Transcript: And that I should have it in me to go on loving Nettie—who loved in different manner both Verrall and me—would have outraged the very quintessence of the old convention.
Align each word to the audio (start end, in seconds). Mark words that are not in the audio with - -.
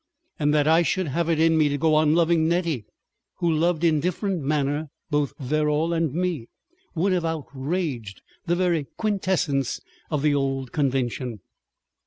And 0.39 0.51
that 0.51 0.67
I 0.67 0.81
should 0.81 1.09
have 1.09 1.29
it 1.29 1.39
in 1.39 1.55
me 1.59 1.69
to 1.69 1.77
go 1.77 1.93
on 1.93 2.15
loving 2.15 2.47
Nettie—who 2.47 3.51
loved 3.53 3.83
in 3.83 3.99
different 3.99 4.41
manner 4.41 4.89
both 5.11 5.33
Verrall 5.37 5.93
and 5.93 6.11
me—would 6.11 7.13
have 7.13 7.23
outraged 7.23 8.23
the 8.47 8.55
very 8.55 8.87
quintessence 8.97 9.79
of 10.09 10.23
the 10.23 10.33
old 10.33 10.71
convention. 10.71 11.41